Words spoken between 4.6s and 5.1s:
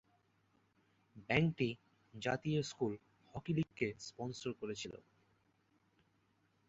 করেছিল।